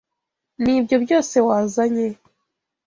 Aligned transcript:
Nibyo 0.63 0.95
byose 1.03 1.35
wazanye? 1.47 2.07